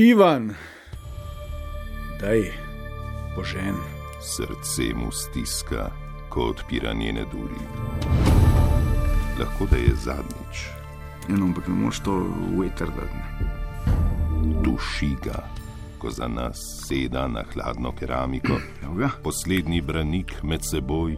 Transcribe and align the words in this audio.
Ivan, 0.00 0.54
daj, 2.20 2.40
požen. 3.36 3.76
Srce 4.22 4.94
mu 4.94 5.12
stiska, 5.12 5.90
ko 6.28 6.40
odpira 6.40 6.92
njene 6.92 7.24
duri. 7.32 7.60
Lahko 9.40 9.66
da 9.70 9.76
je 9.76 9.94
zadnjič. 10.04 10.56
Eno, 11.28 11.44
ampak 11.44 11.68
ne 11.68 11.74
moreš 11.74 12.00
to 12.00 12.16
vetrdati. 12.58 13.44
Duši 14.64 15.10
ga, 15.24 15.44
ko 15.98 16.10
za 16.10 16.28
nas 16.28 16.58
seda 16.88 17.28
na 17.28 17.44
hladno 17.52 17.92
keramiko, 17.92 18.56
poslednji 19.24 19.80
branik 19.80 20.42
med 20.42 20.60
seboj 20.70 21.16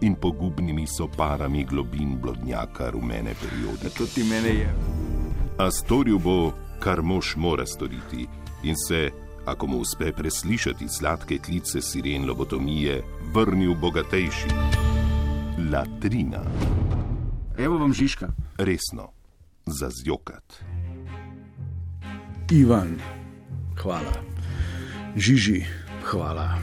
in 0.00 0.14
pogubnimi 0.14 0.86
soparami 0.86 1.64
globin 1.64 2.16
blodnjaka 2.22 2.90
rumene 2.90 3.34
periode. 3.34 3.94
To 3.98 4.06
ti 4.06 4.24
mene 4.24 4.48
je. 4.48 4.74
A 5.58 5.70
storil 5.70 6.18
bo, 6.18 6.52
kar 6.80 7.02
mož 7.02 7.36
mora 7.36 7.66
storiti, 7.66 8.26
in 8.62 8.74
se, 8.88 9.10
ako 9.46 9.66
mu 9.66 9.78
uspe 9.78 10.12
preslišati 10.12 10.88
sladke 10.88 11.38
klice 11.38 11.80
siren 11.80 12.26
lobotomije, 12.28 13.02
vrnil 13.34 13.74
bogatejši. 13.74 14.48
Latrina, 15.72 16.42
Evo 17.58 17.78
vam 17.78 17.92
Žižka. 17.92 18.28
resno, 18.58 19.08
za 19.66 19.88
zjokat. 19.90 20.64
Ivan, 22.50 22.98
hvala. 23.82 24.12
Žiži, 25.16 25.64
hvala. 26.04 26.58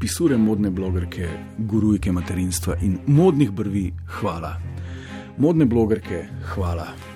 Pisure 0.00 0.36
modne 0.36 0.70
blogerke, 0.70 1.28
gurujke 1.58 2.12
materinstva 2.12 2.76
in 2.82 2.98
modnih 3.06 3.50
brvi, 3.50 3.92
hvala. 4.06 4.56
Modne 5.38 5.64
blogerke, 5.64 6.26
hvala. 6.54 7.11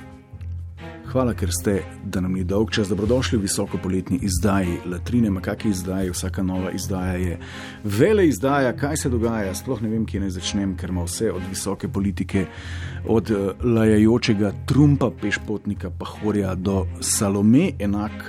Hvala, 1.16 1.32
ker 1.32 1.48
ste, 1.48 1.78
da 2.04 2.20
nam 2.20 2.34
ni 2.36 2.42
dolg 2.44 2.68
čas, 2.76 2.90
dobrodošli 2.92 3.38
v 3.38 3.46
visoko 3.46 3.78
poletni 3.80 4.18
izdaji 4.22 4.74
Latrine, 4.84 5.30
makaki 5.32 5.70
izdaji, 5.72 6.10
vsaka 6.12 6.42
nova 6.44 6.70
izdaja 6.76 7.14
je 7.16 7.38
vele 7.84 8.26
izdaja, 8.28 8.74
kaj 8.76 8.96
se 9.00 9.08
dogaja, 9.08 9.54
sploh 9.56 9.80
ne 9.80 9.88
vem, 9.88 10.04
kje 10.04 10.20
naj 10.20 10.34
začnem, 10.34 10.74
ker 10.76 10.92
ima 10.92 11.06
vse 11.06 11.30
od 11.32 11.46
visoke 11.48 11.88
politike, 11.88 12.44
od 13.08 13.32
lajajočega 13.64 14.52
Trumpa, 14.68 15.08
pešpotnika, 15.22 15.88
Pahorja 15.90 16.52
do 16.54 16.84
Salome, 17.00 17.70
enak 17.78 18.28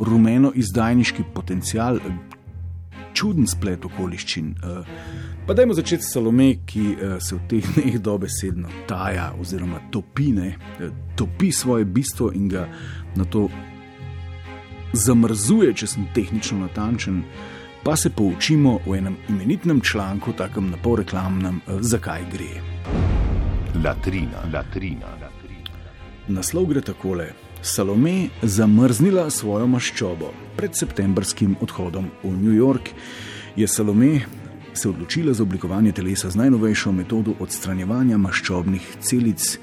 rumeno 0.00 0.50
izdajniški 0.58 1.22
potencial, 1.34 2.02
čuden 3.14 3.46
splet 3.46 3.86
okoliščin. 3.86 4.56
eh. 4.58 5.27
Pa 5.48 5.54
dajmo 5.54 5.74
začeti 5.74 6.02
s 6.02 6.12
Salome, 6.12 6.58
ki 6.66 6.80
eh, 6.92 7.20
se 7.20 7.32
v 7.32 7.40
teh 7.48 7.64
dneh 7.64 7.94
dobesedno 7.98 8.68
taja 8.84 9.30
oziroma 9.40 9.80
topi, 9.90 10.26
ne, 10.36 10.48
eh, 10.76 10.90
topi 11.16 11.48
svoje 11.52 11.86
bistvo 11.88 12.28
in 12.36 12.48
ga 12.52 12.66
na 13.16 13.24
to 13.24 13.46
zamrzuje, 14.92 15.72
če 15.72 15.86
sem 15.86 16.04
tehnično 16.12 16.58
natančen. 16.66 17.22
Pa 17.80 17.96
se 17.96 18.10
poučimo 18.10 18.76
v 18.84 18.98
enem 18.98 19.16
imenitnem 19.28 19.80
članku, 19.80 20.34
takem 20.36 20.68
napol 20.68 21.00
reklamnem, 21.00 21.62
eh, 21.64 21.80
zakaj 21.80 22.28
gre. 22.28 22.60
Latrina, 23.84 24.44
latrina, 24.52 25.16
latrina. 25.16 25.72
Naslov 26.28 26.66
gre 26.74 26.84
takole: 26.84 27.32
Salome 27.62 28.28
zamrznila 28.42 29.30
svojo 29.30 29.66
maščobo. 29.66 30.28
Pred 30.60 30.76
septembrskim 30.76 31.56
odhodom 31.64 32.12
v 32.22 32.36
New 32.36 32.52
York 32.52 32.92
je 33.56 33.64
Salome 33.68 34.20
se 34.78 34.88
odločila 34.88 35.34
za 35.34 35.42
oblikovanje 35.42 35.92
telesa 35.92 36.30
z 36.30 36.38
najnovejšo 36.38 36.92
metodo 36.92 37.34
odstranjevanja 37.42 38.18
maščobnih 38.18 38.86
celic. 39.00 39.58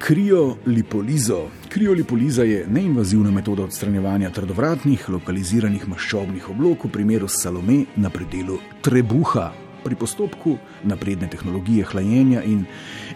Kriolipolizo. 0.00 1.48
Kriolipoliza 1.68 2.46
je 2.48 2.66
neinvazivna 2.70 3.30
metoda 3.30 3.66
odstranjevanja 3.68 4.30
trdovratnih, 4.30 5.08
lokaliziranih 5.08 5.88
maščobnih 5.88 6.48
oblog, 6.54 6.86
v 6.86 6.92
primeru 6.94 7.28
Salome 7.28 7.84
na 7.96 8.10
predelu 8.10 8.56
trebuha. 8.80 9.69
Pri 9.84 9.96
postopku 9.96 10.58
napredne 10.84 11.28
tehnologije 11.30 11.84
hlajenja 11.84 12.42
in 12.42 12.64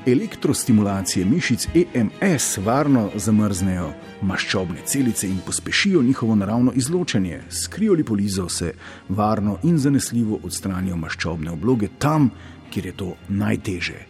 elektrostimulacije 0.06 1.26
mišic 1.26 1.66
EMS 1.74 2.58
varno 2.64 3.10
zamrznejo 3.14 3.90
maščobne 4.22 4.80
celice 4.84 5.28
in 5.28 5.38
pospešijo 5.46 6.02
njihovo 6.02 6.34
naravno 6.34 6.72
izločanje. 6.72 7.40
S 7.50 7.66
kriolipolizo 7.66 8.48
se 8.48 8.72
varno 9.08 9.58
in 9.62 9.78
zanesljivo 9.78 10.38
odstranijo 10.42 10.96
maščobne 10.96 11.50
obloge 11.50 11.88
tam, 11.98 12.30
kjer 12.70 12.86
je 12.86 12.92
to 12.92 13.14
najteže. 13.28 14.06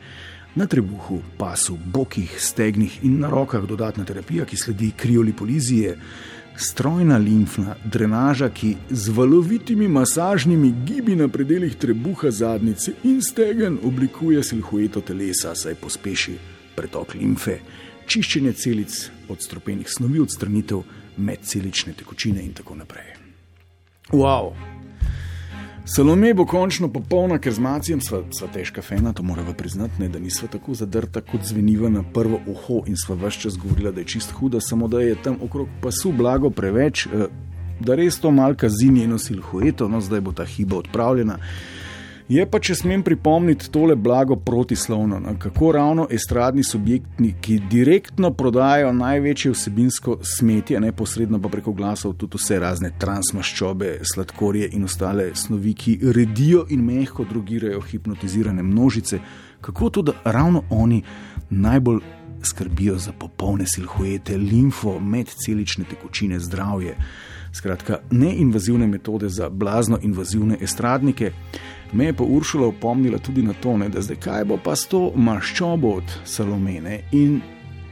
Na 0.55 0.67
trebuhu, 0.67 1.19
pasu, 1.39 1.79
bokih, 1.85 2.37
stegnih 2.39 3.01
in 3.03 3.19
na 3.21 3.31
rokah 3.31 3.67
dodatna 3.67 4.05
terapija, 4.05 4.45
ki 4.45 4.57
sledi 4.57 4.93
kriolipolizi, 4.97 5.77
je 5.77 5.99
strojna 6.57 7.17
limfna 7.19 7.75
drenaža, 7.85 8.49
ki 8.49 8.77
z 8.91 9.09
valovitimi 9.09 9.89
masažnimi 9.89 10.75
gibi 10.87 11.17
na 11.17 11.29
predeljih 11.29 11.77
trebuha, 11.77 12.31
zadnjice 12.31 12.93
in 13.05 13.23
stegen 13.23 13.79
oblikuje 13.85 14.43
silhueto 14.43 15.01
telesa, 15.01 15.55
saj 15.55 15.75
pospeši 15.75 16.37
pretok 16.77 17.15
limfe, 17.15 17.59
čiščenje 18.07 18.53
celic 18.53 19.01
od 19.29 19.43
stropenih 19.43 19.91
snovi, 19.91 20.21
odstranitev 20.21 20.83
medcelične 21.17 21.93
tekočine 21.93 22.45
in 22.45 22.53
tako 22.53 22.75
naprej. 22.75 23.15
Wow! 24.13 24.74
Salome 25.87 26.35
bo 26.35 26.47
končno 26.47 26.89
popolna, 26.89 27.37
ker 27.39 27.53
z 27.53 27.61
Macijem 27.61 28.01
sva, 28.01 28.23
sva 28.33 28.47
težka 28.49 28.83
fena, 28.83 29.13
to 29.13 29.23
moramo 29.23 29.53
priznati, 29.53 30.01
ne, 30.01 30.09
da 30.09 30.19
nisva 30.19 30.49
tako 30.49 30.73
zadrta, 30.75 31.21
kot 31.21 31.45
zveniva 31.45 31.91
na 31.93 32.01
prvo 32.03 32.39
uho 32.49 32.79
in 32.89 32.97
sva 32.97 33.19
vse 33.21 33.43
čas 33.43 33.59
govorila, 33.61 33.93
da 33.93 34.01
je 34.01 34.07
čist 34.15 34.33
huda, 34.33 34.63
samo 34.65 34.89
da 34.89 35.03
je 35.05 35.19
tam 35.23 35.37
okrog 35.45 35.69
pasu 35.83 36.13
blago 36.13 36.51
preveč, 36.51 37.07
eh, 37.07 37.27
da 37.81 37.95
res 38.01 38.17
to 38.21 38.31
malka 38.31 38.69
zi 38.69 38.89
njeno 38.89 39.19
silhueto, 39.19 39.89
no 39.89 40.01
zdaj 40.01 40.21
bo 40.21 40.33
ta 40.33 40.45
hiba 40.45 40.79
odpravljena. 40.81 41.37
Je 42.29 42.45
pa, 42.49 42.57
če 42.57 42.73
smem 42.79 43.03
pripomniti, 43.05 43.67
tole 43.69 43.99
blago 44.01 44.39
protislovno, 44.41 45.19
no, 45.21 45.35
kako 45.39 45.73
ravno 45.77 46.07
estradni 46.11 46.63
subjekti, 46.65 47.35
ki 47.41 47.59
direktno 47.71 48.31
prodajajo 48.33 48.95
največje 48.97 49.53
vsebinsko 49.53 50.17
smetje, 50.25 50.81
neposredno 50.81 51.37
pa 51.43 51.51
preko 51.53 51.75
glasov 51.77 52.15
tudi 52.17 52.41
vse 52.41 52.59
razne 52.63 52.95
transmaščobe, 52.99 53.99
sladkorje 54.15 54.71
in 54.73 54.89
ostale 54.89 55.35
snovi, 55.37 55.75
ki 55.77 55.99
redijo 56.17 56.65
in 56.73 56.87
mehko 56.87 57.29
drugirajo 57.29 57.85
hipnotizirane 57.91 58.63
množice, 58.63 59.21
kako 59.61 59.91
to, 59.91 60.03
da 60.09 60.17
ravno 60.25 60.65
oni 60.71 61.03
najbolj 61.51 62.01
skrbijo 62.45 62.97
za 62.99 63.13
popolne 63.13 63.69
silhuete, 63.69 64.37
limfo, 64.37 64.97
medcelične 65.01 65.85
tekočine, 65.91 66.41
zdravje. 66.41 66.97
Skratka, 67.53 68.01
neinvazivne 68.11 68.87
metode 68.87 69.29
za 69.29 69.49
blazno 69.49 69.99
invazivne 70.03 70.57
estradnike. 70.61 71.33
Me 71.95 72.05
je 72.11 72.13
pa 72.13 72.25
Uršula 72.25 72.67
opomnila 72.67 73.19
tudi 73.19 73.43
na 73.43 73.55
to, 73.63 73.77
ne, 73.79 73.89
da 73.89 74.03
zdaj 74.03 74.17
kaj 74.17 74.45
bo 74.51 74.59
pa 74.59 74.75
s 74.77 74.89
to 74.91 75.13
maščobo 75.17 75.97
od 76.01 76.17
Salomene. 76.25 77.05
In 77.13 77.41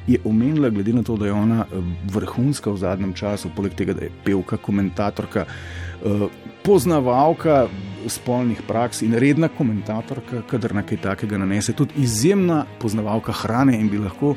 je 0.07 0.19
omenila, 0.25 0.71
glede 0.71 0.93
na 0.93 1.03
to, 1.03 1.17
da 1.17 1.27
je 1.27 1.33
ona 1.33 1.65
eh, 1.65 1.83
vrhunska 2.11 2.71
v 2.71 2.77
zadnjem 2.77 3.13
času, 3.15 3.53
poleg 3.57 3.75
tega, 3.79 3.95
da 3.95 4.05
je 4.05 4.11
pevka, 4.25 4.57
komentatorka, 4.57 5.47
eh, 5.47 6.27
poznavalka 6.65 7.69
spolnih 8.07 8.63
praks 8.67 9.03
in 9.03 9.15
redna 9.15 9.49
komentatorka, 9.49 10.43
kadar 10.51 10.75
na 10.75 10.83
kaj 10.83 10.99
takega 11.03 11.39
nanese, 11.39 11.73
tudi 11.73 12.03
izjemna 12.03 12.65
poznavalka 12.83 13.33
hrane 13.33 13.79
in 13.79 13.89
bi 13.91 13.99
lahko 13.99 14.35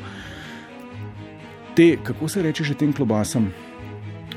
te, 1.76 1.96
kako 2.02 2.28
se 2.28 2.42
reče 2.42 2.64
že 2.64 2.74
tem 2.74 2.92
klobasam, 2.92 3.50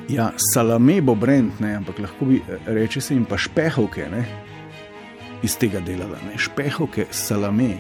ja, 0.10 0.32
salame 0.54 1.02
bo 1.02 1.16
brend, 1.16 1.52
ne, 1.60 1.76
ampak 1.76 2.00
lahko 2.00 2.26
bi 2.26 2.42
eh, 2.42 2.58
reče 2.66 3.02
se 3.02 3.14
jim 3.14 3.26
pa 3.26 3.38
špehovke, 3.38 4.10
ne, 4.12 4.26
iz 5.44 5.56
tega 5.58 5.80
delala, 5.80 6.20
ne, 6.28 6.38
špehovke, 6.38 7.08
salame. 7.12 7.78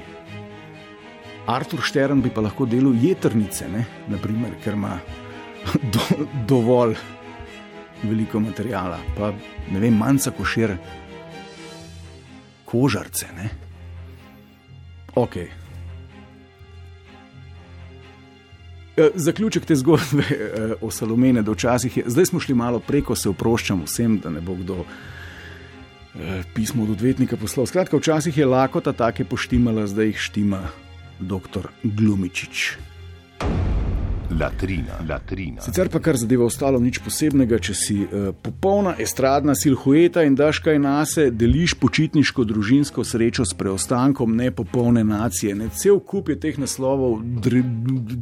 Artur 1.50 1.81
Štern 1.84 2.22
bi 2.22 2.31
pa 2.34 2.42
lahko 2.46 2.66
delal 2.70 2.96
jetrnice, 3.02 3.68
ne, 3.72 3.86
naprimer, 4.08 4.56
ker 4.64 4.78
ima 4.78 5.00
do, 5.94 6.25
dovolj 6.48 6.96
veliko 8.03 8.39
materijala, 8.39 9.00
pa 9.18 9.33
ne 9.72 9.80
vem, 9.80 9.98
manjca 9.98 10.31
košir, 10.31 10.78
kožarce, 12.69 13.28
ne. 13.36 13.50
Ok. 15.19 15.36
Eh, 19.00 19.10
Zaključek 19.16 19.66
te 19.66 19.75
zgodbe 19.75 20.24
eh, 20.30 20.74
o 20.81 20.92
Salomene, 20.92 21.42
da 21.42 21.51
včasih 21.51 21.98
je, 21.98 22.04
zdaj 22.07 22.25
smo 22.25 22.39
šli 22.39 22.56
malo 22.56 22.80
preko, 22.80 23.16
se 23.16 23.30
oproščam 23.30 23.83
vsem, 23.86 24.19
da 24.24 24.30
ne 24.30 24.42
bo 24.42 24.56
kdo 24.56 24.86
pismo 26.54 26.83
od 26.83 26.89
odvetnika 26.98 27.38
poslal. 27.38 27.66
Skratka, 27.66 27.98
včasih 27.98 28.38
je 28.38 28.45
lakota 28.45 28.94
take 28.94 29.25
poštimala, 29.25 29.88
zdaj 29.88 30.13
jih 30.13 30.19
štima 30.19 30.62
dr. 31.19 31.68
Glumičič. 31.83 32.77
Latrina, 34.30 34.94
latrina. 35.10 35.62
Sicer 35.62 35.89
pa 35.89 36.00
kar 36.00 36.18
zadeva 36.18 36.45
ostalo, 36.45 36.77
nič 36.80 37.00
posebnega, 37.01 37.57
če 37.57 37.74
si 37.74 37.95
uh, 38.04 38.30
popolna 38.45 38.94
estradna 39.01 39.56
silhueta 39.57 40.21
in 40.27 40.36
daš 40.38 40.60
kaj 40.62 40.77
nase, 40.83 41.25
deliš 41.33 41.74
počitniško 41.81 42.45
družinsko 42.45 43.04
srečo 43.04 43.45
s 43.45 43.57
preostankom 43.57 44.36
nepopolne 44.38 45.01
nacije. 45.04 45.56
Ne? 45.57 45.71
Cel 45.74 45.98
kup 46.00 46.30
je 46.30 46.38
teh 46.45 46.62
naslovov, 46.62 47.24
dr, 47.42 47.57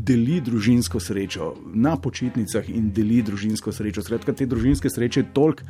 deli 0.08 0.40
družinsko 0.40 1.04
srečo 1.04 1.54
na 1.76 1.98
počitnicah 2.00 2.72
in 2.72 2.88
deli 2.96 3.20
družinsko 3.22 3.76
srečo. 3.76 4.06
Skratka, 4.08 4.32
te 4.32 4.48
družinske 4.48 4.90
sreče 4.90 5.26
je 5.26 5.32
toliko, 5.36 5.68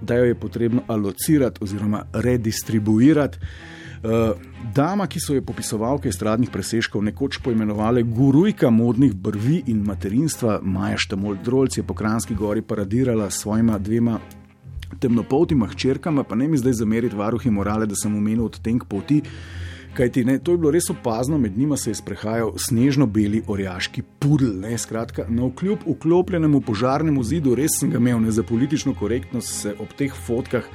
da 0.00 0.14
jo 0.14 0.24
je 0.24 0.34
potrebno 0.34 0.82
alocirati 0.86 1.64
oziroma 1.64 2.04
redistribuirati. 2.12 3.38
Uh, 3.96 4.36
dama, 4.74 5.06
ki 5.06 5.20
so 5.20 5.34
jo 5.34 5.42
popisovalke 5.42 6.12
stradnih 6.12 6.50
presežkov 6.52 7.02
nekoč 7.02 7.38
poimenovali 7.42 8.02
gurujka 8.02 8.70
modnih 8.70 9.14
brvi 9.14 9.62
in 9.66 9.80
materinstva, 9.86 10.60
Maja 10.62 10.98
Štamol 11.00 11.38
Drolc 11.44 11.78
je 11.78 11.82
po 11.82 11.94
Kranski 11.94 12.34
gori 12.34 12.62
paradirala 12.62 13.30
s 13.30 13.40
svojima 13.40 13.78
dvema 13.78 14.20
temnopoltima 15.00 15.66
hčerkama, 15.66 16.22
pa 16.22 16.34
ne 16.34 16.48
mi 16.48 16.58
zdaj 16.58 16.72
zameriti 16.72 17.16
varuhi 17.16 17.50
morale, 17.50 17.86
da 17.86 17.96
sem 17.96 18.14
omenil 18.16 18.44
odtenk 18.44 18.84
poti. 18.88 19.22
Kajti, 19.96 20.24
ne, 20.24 20.36
to 20.38 20.52
je 20.52 20.58
bilo 20.60 20.70
res 20.74 20.90
opazno, 20.92 21.38
med 21.38 21.56
njima 21.58 21.76
se 21.80 21.90
je 21.90 21.94
sprehajal 21.96 22.50
snežno-beli 22.60 23.40
orjaški 23.48 24.02
pudl. 24.20 24.50
Ne, 24.60 24.76
skratka, 24.78 25.24
na 25.28 25.46
vkljub 25.48 25.86
vklopljenemu 25.86 26.60
požarnemu 26.60 27.24
zidu, 27.24 27.54
res 27.56 27.78
sem 27.80 27.90
ga 27.90 27.96
imel 27.96 28.20
ne, 28.20 28.30
za 28.30 28.44
politično 28.44 28.92
korektnost, 28.94 29.54
se 29.62 29.72
ob 29.80 29.96
teh 29.96 30.12
fotkah 30.26 30.68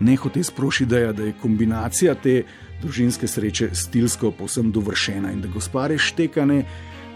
ne 0.00 0.16
hoče 0.16 0.42
sprošiti, 0.42 0.90
da 0.90 0.98
je 1.22 1.36
kombinacija 1.42 2.14
te 2.14 2.42
družinske 2.82 3.30
sreče 3.30 3.70
stilsko 3.74 4.32
povsem 4.34 4.72
dovršena 4.74 5.30
in 5.32 5.40
da 5.40 5.48
gospare 5.54 5.98
štekane, 5.98 6.64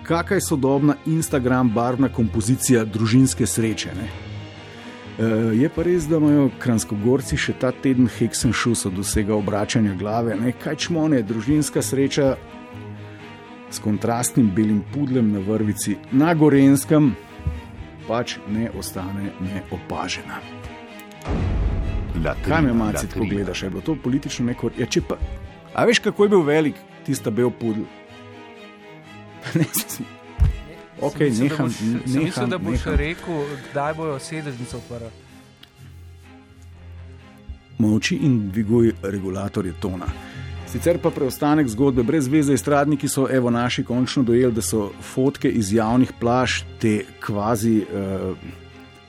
kakšna 0.06 0.38
je 0.38 0.46
sodobna 0.46 0.96
Instagram 1.06 1.74
barvna 1.74 2.08
kompozicija 2.08 2.84
družinske 2.84 3.46
sreče. 3.46 3.94
Ne? 3.98 4.37
E, 5.18 5.24
je 5.58 5.68
pa 5.68 5.82
res, 5.82 6.06
da 6.06 6.20
imajo 6.20 6.50
kranskogorci 6.62 7.36
še 7.36 7.56
ta 7.58 7.72
teden 7.74 8.06
heksen 8.18 8.52
šus 8.54 8.86
od 8.86 9.00
vsega 9.02 9.34
obračanja 9.34 9.96
glave, 9.98 10.36
ne? 10.38 10.52
kaj 10.54 10.76
čmone, 10.86 11.22
družinska 11.26 11.82
sreča 11.82 12.36
s 13.70 13.82
kontrastnim 13.84 14.50
belim 14.54 14.84
pudlem 14.94 15.32
na 15.32 15.42
vrvici 15.44 15.96
na 16.12 16.34
Gorenskem 16.34 17.12
pač 18.08 18.38
ne 18.48 18.70
ostane 18.78 19.32
neopažena. 19.44 20.40
Kaj 22.46 22.62
me 22.62 22.72
malo 22.72 22.92
tako 22.92 23.26
gledaš, 23.28 23.62
je 23.62 23.70
bilo 23.70 23.82
to 23.82 23.96
politično 24.02 24.46
neko? 24.46 24.70
Ja, 24.78 24.86
če 24.86 25.02
pa, 25.06 25.18
a 25.74 25.84
veš, 25.86 26.00
kako 26.06 26.24
je 26.24 26.32
bil 26.32 26.46
velik 26.46 26.80
tisti 27.06 27.30
bel 27.30 27.50
pudl? 27.50 27.84
ne, 29.58 29.66
ok, 31.00 31.20
neham. 31.40 31.74
Mislim, 32.06 32.50
da 32.50 32.58
boš 32.58 32.84
rekel, 32.84 33.44
kdaj 33.70 33.94
bojo 33.94 34.18
sedežnice 34.18 34.76
odprli. 34.76 35.10
Moči 37.78 38.16
in 38.16 38.50
dviguj 38.50 38.92
regulatorje 39.02 39.72
tona. 39.80 40.06
Sicer 40.68 40.98
pa 41.00 41.10
preostanek 41.10 41.68
zgodbe 41.68 42.02
brez 42.02 42.26
veze, 42.28 42.56
stradniki 42.58 43.08
so, 43.08 43.28
evo, 43.30 43.50
naši 43.50 43.84
končno 43.84 44.22
dojeli, 44.22 44.52
da 44.52 44.62
so 44.62 44.90
fotke 45.14 45.48
iz 45.48 45.72
javnih 45.72 46.12
plaž, 46.20 46.62
te 46.80 47.04
kvazi. 47.20 47.84
Uh, 47.92 48.66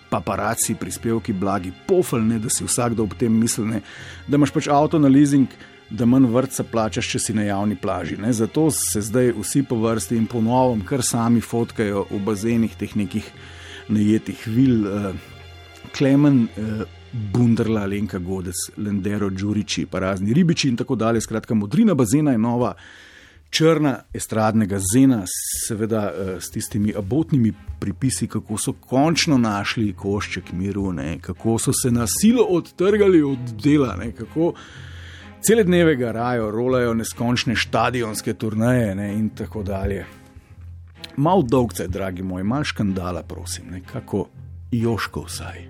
paparaci, 0.10 0.74
prispevki, 0.76 1.34
blagi, 1.34 1.72
pofelne, 1.88 2.40
da 2.40 2.50
si 2.50 2.66
vsakdo 2.66 3.04
ob 3.06 3.14
tem 3.14 3.34
misli, 3.34 3.82
da 4.28 4.40
imaš 4.40 4.54
pač 4.56 4.68
avto 4.74 5.00
na 5.00 5.08
leasing, 5.08 5.52
da 5.90 6.06
manj 6.06 6.28
vrca 6.30 6.64
plačaš, 6.64 7.10
če 7.10 7.20
si 7.20 7.34
na 7.34 7.48
javni 7.48 7.76
plaži. 7.76 8.18
Ne? 8.22 8.34
Zato 8.34 8.70
se 8.72 9.02
zdaj 9.02 9.34
vsi 9.40 9.64
po 9.64 9.80
vrsti 9.82 10.18
in 10.18 10.28
po 10.30 10.42
novem, 10.42 10.84
kar 10.86 11.04
sami 11.04 11.42
fotkajo 11.42 12.06
v 12.12 12.22
bazenih 12.26 12.78
teh 12.78 12.96
nekih 12.96 13.32
najetih 13.90 14.48
vil, 14.48 14.80
uh, 14.86 15.12
Klemen. 15.98 16.48
Uh, 16.56 16.88
Bunderla, 17.10 17.88
Lenka 17.90 18.20
Godec, 18.22 18.56
Lendero, 18.78 19.32
Đuriči, 19.34 19.88
pa 19.90 20.00
razni 20.00 20.34
ribiči 20.34 20.68
in 20.70 20.76
tako 20.78 20.96
dalje. 20.96 21.24
Skratka, 21.26 21.56
modrina 21.58 21.96
bazena 21.98 22.32
je 22.32 22.38
nova, 22.38 22.76
črna 23.50 23.96
estradnega 24.14 24.80
zena, 24.94 25.24
seveda 25.68 26.04
eh, 26.12 26.36
s 26.42 26.52
tistimi 26.52 26.94
abotnimi 26.98 27.54
pripisi, 27.80 28.28
kako 28.28 28.58
so 28.58 28.74
končno 28.74 29.38
našli 29.38 29.94
košček 29.94 30.52
miru, 30.52 30.92
ne, 30.94 31.18
kako 31.22 31.58
so 31.60 31.74
se 31.74 31.92
na 31.92 32.06
silo 32.08 32.44
odtrgali 32.44 33.22
od 33.24 33.54
dela, 33.64 33.96
ne, 33.96 34.12
kako 34.12 34.54
cele 35.42 35.64
dneve 35.64 35.96
garajo, 35.96 36.52
rolajo 36.52 36.94
neskončne 36.94 37.56
stadionske 37.56 38.34
turnaje 38.34 38.96
ne, 38.96 39.14
in 39.14 39.30
tako 39.30 39.64
dalje. 39.64 40.06
Mal 41.18 41.44
dolgce, 41.44 41.88
dragi 41.88 42.24
moj, 42.24 42.44
mal 42.44 42.64
škandala, 42.64 43.24
prosim, 43.24 43.72
ne, 43.72 43.82
kako 43.92 44.28
joško 44.72 45.26
vsaj. 45.28 45.64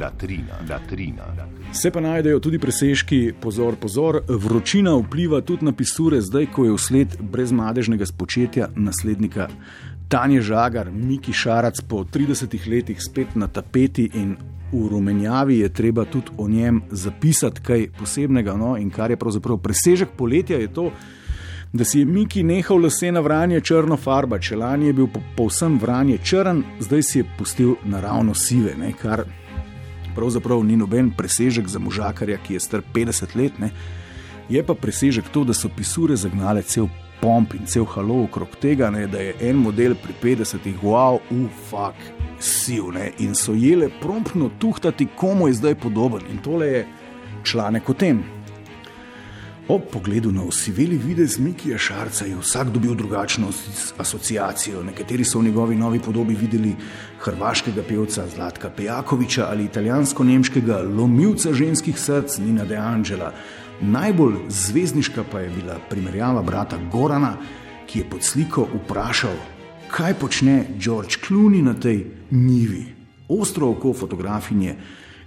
Latrina, 0.00 0.62
latrina, 0.70 1.26
latrina. 1.26 1.51
Se 1.72 1.90
pa 1.90 2.00
najdejo 2.00 2.40
tudi 2.40 2.58
presežki, 2.58 3.32
pozor, 3.40 3.76
pozor, 3.80 4.20
vročina 4.28 4.92
vpliva 5.00 5.40
tudi 5.40 5.64
na 5.64 5.72
pisure, 5.72 6.20
zdaj 6.20 6.46
ko 6.52 6.66
je 6.66 6.74
vsled 6.76 7.16
brezmadežnega 7.20 8.06
spočetja 8.06 8.68
naslednika 8.76 9.48
Tanja 10.08 10.42
Žagar, 10.42 10.90
Miki 10.92 11.32
Šarac 11.32 11.80
po 11.88 12.04
30 12.04 12.68
letih 12.68 13.00
spet 13.00 13.32
na 13.34 13.48
tapeti 13.48 14.10
in 14.14 14.36
v 14.72 14.88
rumenjavi 14.88 15.58
je 15.58 15.72
treba 15.72 16.04
tudi 16.04 16.36
o 16.36 16.48
njem 16.48 16.82
zapisati 16.90 17.60
kaj 17.60 17.88
posebnega. 17.98 18.52
No? 18.56 18.76
In 18.76 18.90
kar 18.90 19.10
je 19.10 19.16
pravzaprav 19.16 19.58
presežek 19.58 20.08
poletja, 20.16 20.58
je 20.58 20.72
to, 20.72 20.90
da 21.72 21.84
si 21.84 21.98
je 21.98 22.04
Miki 22.04 22.42
nehal 22.42 22.84
lase 22.84 23.12
na 23.12 23.20
vranje 23.20 23.60
črno 23.60 23.96
farba, 23.96 24.38
če 24.38 24.56
lani 24.56 24.86
je 24.86 24.92
bil 24.92 25.08
povsem 25.36 25.78
vranje 25.80 26.18
črn, 26.18 26.62
zdaj 26.80 27.02
si 27.02 27.18
je 27.18 27.28
pustil 27.38 27.74
naravno 27.84 28.34
sive, 28.34 28.76
ne? 28.76 28.92
kar 28.92 29.24
pravzaprav 30.14 30.64
ni 30.64 30.76
noben 30.76 31.10
presežek 31.16 31.68
za 31.68 31.78
možakarja, 31.78 32.38
ki 32.38 32.54
je 32.54 32.60
star 32.60 32.82
50 32.94 33.36
let, 33.36 33.58
ne? 33.58 33.70
je 34.48 34.62
pa 34.62 34.74
presežek 34.74 35.28
to, 35.32 35.44
da 35.44 35.54
so 35.54 35.70
pisure 35.72 36.16
zagnale 36.16 36.62
cel 36.62 36.88
pomp 37.22 37.54
in 37.54 37.66
cel 37.66 37.84
halo 37.86 38.24
okrog 38.24 38.56
tega, 38.60 38.90
ne? 38.90 39.06
da 39.06 39.20
je 39.22 39.34
en 39.48 39.56
model 39.62 39.94
pri 39.94 40.14
50-ih, 40.22 40.82
wow, 40.82 41.20
ufak, 41.30 41.96
siv 42.40 42.90
ne? 42.94 43.12
in 43.18 43.34
so 43.38 43.54
jele 43.54 43.88
promptno 44.02 44.50
tuhtati, 44.58 45.08
komu 45.16 45.48
je 45.48 45.60
zdaj 45.60 45.74
podoben. 45.74 46.26
In 46.30 46.42
tole 46.42 46.66
je 46.66 46.86
članek 47.44 47.88
o 47.88 47.94
tem. 47.94 48.22
Ob 49.68 49.82
pogledu 49.92 50.32
na 50.32 50.42
osiveli 50.42 50.96
videz 50.98 51.38
Mikija 51.38 51.78
Šarca 51.78 52.24
je 52.24 52.36
vsak 52.36 52.70
dobil 52.70 52.94
drugačno 52.94 53.46
asociacijo. 53.98 54.82
Nekateri 54.82 55.24
so 55.24 55.38
v 55.38 55.44
njegovi 55.44 55.76
novi 55.76 56.00
podobi 56.00 56.34
videli 56.34 56.74
hrvaškega 57.20 57.82
pevca 57.88 58.24
Zlatka 58.34 58.70
Pejakoviča 58.70 59.46
ali 59.50 59.64
italijansko-nemškega 59.64 60.82
lomilca 60.98 61.52
ženskih 61.52 61.98
src 61.98 62.38
Nina 62.38 62.64
De 62.64 62.76
Angela. 62.76 63.32
Najbolj 63.80 64.34
zvezdniška 64.48 65.24
pa 65.32 65.40
je 65.40 65.50
bila 65.50 65.78
primerjava 65.90 66.42
brata 66.42 66.78
Gorana, 66.92 67.36
ki 67.86 67.98
je 67.98 68.10
pod 68.10 68.22
sliko 68.22 68.66
vprašal, 68.74 69.36
kaj 69.90 70.14
počne 70.14 70.64
George 70.78 71.22
Clooney 71.28 71.62
na 71.62 71.74
tej 71.74 72.06
nivi. 72.30 72.86
Ostro 73.28 73.70
oko 73.70 73.94
fotografinje. 73.94 74.76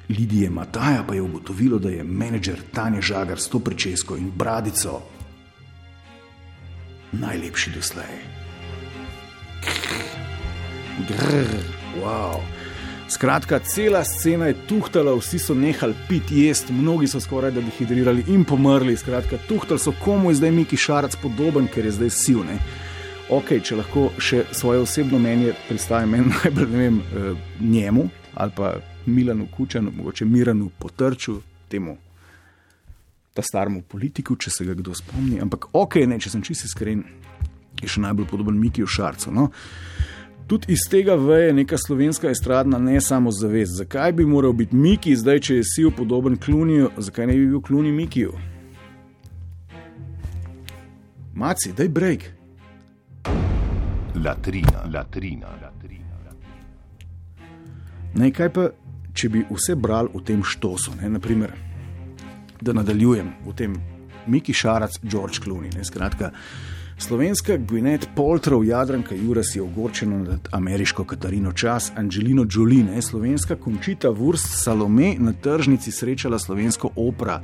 Lidije 0.10 0.50
Mataja 0.50 1.04
pa 1.08 1.14
je 1.14 1.22
ugotovilo, 1.22 1.80
da 1.80 1.90
je 1.90 2.04
menedžer 2.04 2.62
Tanja 2.74 3.02
Žagar 3.02 3.40
s 3.40 3.50
to 3.50 3.60
pričesko 3.60 4.18
in 4.18 4.32
bradico 4.36 5.02
najlepši 7.12 7.72
doslej. 7.76 8.16
Grr, 11.08 11.48
wow. 12.04 12.40
Skratka, 13.10 13.60
cela 13.60 14.04
scena 14.04 14.48
je 14.48 14.56
tuhtala, 14.68 15.16
vsi 15.16 15.40
so 15.40 15.54
nehali 15.54 15.94
piti, 16.10 16.46
jesti, 16.46 16.74
mnogi 16.74 17.08
so 17.08 17.20
skoraj 17.20 17.52
da 17.52 17.62
dehidrirali 17.62 18.24
in 18.28 18.44
pomrli. 18.44 18.98
Skratka, 18.98 19.38
tuhtali 19.48 19.80
so, 19.80 19.94
komu 20.04 20.32
je 20.32 20.36
zdaj 20.36 20.52
Miki 20.52 20.78
Šarac 20.78 21.16
podoben, 21.22 21.68
ker 21.68 21.86
je 21.86 21.92
zdaj 21.92 22.10
silne. 22.10 22.58
Ok, 23.30 23.56
če 23.64 23.78
lahko 23.82 24.10
še 24.22 24.44
svoje 24.52 24.82
osebno 24.86 25.20
mnenje 25.20 25.54
predstavim, 25.70 26.10
meni 26.10 26.34
najbolj 26.44 26.70
ne 26.72 26.78
vem, 26.78 27.00
eh, 27.00 27.32
njemu 27.62 28.10
ali 28.36 28.52
pa 28.56 28.74
Milanu 29.06 29.48
Kučanu, 29.58 29.92
mogoče 29.96 30.26
Miranu 30.26 30.70
Potrču, 30.80 31.42
temu 31.70 31.98
ta 33.34 33.42
staremu 33.42 33.82
politiku, 33.82 34.36
če 34.36 34.52
se 34.52 34.66
ga 34.66 34.74
kdo 34.74 34.94
spomni. 34.96 35.42
Ampak 35.44 35.68
ok, 35.74 36.00
ne, 36.08 36.20
če 36.20 36.32
sem 36.32 36.44
čisto 36.46 36.70
iskren, 36.70 37.04
je 37.82 37.90
še 37.92 38.04
najbolj 38.06 38.30
podoben 38.32 38.60
Mikiju 38.60 38.88
Šarcu. 38.88 39.34
No? 39.36 39.50
Tudi 40.48 40.72
iz 40.76 40.86
tega 40.92 41.18
veje 41.20 41.54
neka 41.58 41.78
slovenska 41.82 42.30
estradna 42.30 42.80
ne 42.80 43.02
samo 43.02 43.34
zavest. 43.34 43.76
Zakaj 43.82 44.14
bi 44.14 44.26
moral 44.30 44.54
biti 44.54 44.78
Miki 44.78 45.16
zdaj, 45.18 45.42
če 45.48 45.60
je 45.60 45.68
sil 45.74 45.92
podoben 45.98 46.38
Kluniju, 46.38 46.94
zakaj 46.98 47.28
ne 47.28 47.38
bi 47.40 47.50
bil 47.50 47.64
Kluni 47.66 47.92
Mikiju? 47.92 48.36
Maci, 51.36 51.74
daj 51.76 51.90
break. 51.92 52.30
Latrina, 54.16 54.86
latrina, 54.94 55.50
latrina. 55.60 56.06
Nekaj 58.16 58.50
pa 58.56 58.70
če 59.16 59.30
bi 59.32 59.44
vse 59.50 59.76
brali 59.80 60.12
v 60.14 60.22
tem 60.28 60.44
štosu, 60.44 60.96
ne, 61.02 61.10
naprimer, 61.10 61.56
da 62.62 62.74
nadaljujem 62.76 63.32
v 63.46 63.54
tem 63.56 63.76
Miki 64.28 64.54
Šarac, 64.54 65.00
George 65.04 65.40
Clooney. 65.44 65.72
Ne, 65.76 65.84
skratka, 65.88 66.32
Slovenska 66.98 67.58
Gwyneth 67.58 68.08
Paltrow, 68.16 68.64
Jadranka 68.64 69.16
Juras 69.16 69.56
je 69.56 69.62
ogorčena 69.62 70.18
nad 70.24 70.48
ameriško 70.52 71.04
Katarino 71.04 71.52
Čas, 71.52 71.92
Angelino 71.96 72.46
Jolie, 72.50 73.02
slovenska 73.02 73.56
končita 73.56 74.10
Wurst 74.10 74.64
Salome 74.64 75.16
na 75.20 75.34
tržnici 75.34 75.92
srečala 75.92 76.40
slovensko 76.40 76.90
opera. 76.96 77.42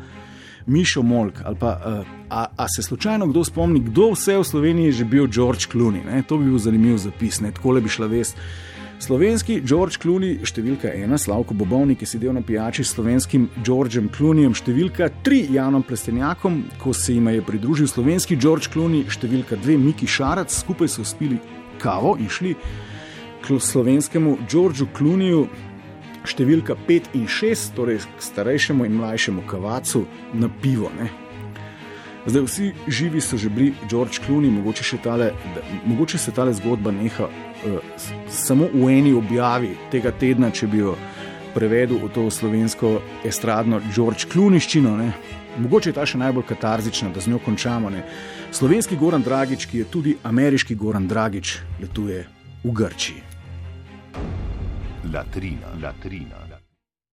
Mišo 0.66 1.01
Molk, 1.01 1.42
ali 1.44 1.56
pa 1.60 1.68
uh, 1.68 2.08
a, 2.30 2.46
a 2.58 2.66
se 2.70 2.84
slučajno 2.84 3.28
kdo 3.28 3.44
spomni, 3.44 3.80
kdo 3.80 4.12
vse 4.12 4.38
v 4.38 4.44
Sloveniji 4.44 4.86
je 4.86 4.92
že 4.92 5.06
bil 5.06 5.28
George 5.28 5.66
Clooney. 5.72 6.06
Ne? 6.06 6.24
To 6.24 6.38
bi 6.38 6.46
bil 6.46 6.58
zanimiv 6.58 6.98
zapis, 6.98 7.42
tako 7.42 7.72
le 7.72 7.82
bi 7.82 7.90
šla 7.90 8.08
vest. 8.08 8.38
Slovenski 9.01 9.55
George 9.65 9.98
Clooney, 9.98 10.43
številka 10.46 10.91
ena, 10.93 11.17
Slavko 11.17 11.55
Bobovnik, 11.58 11.98
ki 11.98 12.05
je 12.05 12.10
sedel 12.12 12.36
na 12.38 12.43
pijači 12.46 12.84
s 12.86 12.91
slovenskim 12.93 13.48
Georgeom 13.65 14.12
Clooneyjem, 14.13 14.53
številka 14.53 15.08
tri, 15.25 15.39
Janom 15.50 15.81
Plestenjakom, 15.81 16.60
ko 16.77 16.93
se 16.93 17.15
jim 17.15 17.31
je 17.31 17.41
pridružil 17.48 17.89
slovenski 17.89 18.38
George 18.38 18.70
Clooney, 18.70 19.08
številka 19.10 19.58
dve, 19.58 19.79
Miki 19.81 20.05
Šarac, 20.05 20.53
skupaj 20.53 20.91
so 20.93 21.05
spili 21.08 21.39
kavo 21.81 22.13
in 22.22 22.29
šli 22.29 22.53
k 23.41 23.58
slovenskemu 23.58 24.36
Georgeu 24.46 24.86
Clooneyju, 24.93 25.48
številka 26.29 26.77
pet 26.86 27.10
in 27.17 27.25
šest, 27.25 27.74
torej 27.74 28.03
k 28.05 28.22
starejšemu 28.22 28.86
in 28.86 29.00
mlajšemu 29.01 29.48
kavacu 29.50 30.05
na 30.38 30.51
pivo. 30.62 30.93
Ne? 31.01 31.10
Zdaj, 32.29 32.46
vsi 32.46 32.74
živi 32.86 33.17
so 33.17 33.34
že 33.34 33.50
bili 33.50 33.74
George 33.89 34.22
Clooney, 34.22 34.53
mogoče, 34.53 34.86
tale, 35.01 35.34
mogoče 35.89 36.22
se 36.22 36.29
ta 36.29 36.46
zgodba 36.53 36.93
neha 36.93 37.34
samo 38.27 38.68
v 38.74 38.89
eni 38.89 39.13
objavi 39.13 39.75
tega 39.91 40.12
tedna, 40.12 40.51
če 40.51 40.68
bi 40.68 40.82
jo 40.82 40.96
prevedel 41.53 42.00
v 42.00 42.10
to 42.13 42.30
slovensko 42.32 43.00
estradno 43.27 43.82
George 43.94 44.27
Kluniščino. 44.32 44.96
Ne? 44.98 45.12
Mogoče 45.60 45.91
je 45.91 45.98
ta 45.98 46.06
še 46.08 46.22
najbolj 46.22 46.48
katarzična, 46.48 47.12
da 47.12 47.22
z 47.22 47.34
njo 47.34 47.41
končamo. 47.44 47.91
Ne? 47.91 48.06
Slovenski 48.51 48.96
Goran 49.00 49.24
Dragič, 49.24 49.68
ki 49.68 49.84
je 49.84 49.89
tudi 49.91 50.15
ameriški 50.24 50.75
Goran 50.75 51.08
Dragič, 51.08 51.58
letuje 51.82 52.24
v 52.63 52.72
Grčiji. 52.72 53.24
Latrina, 55.12 55.75
latrina. 55.82 56.50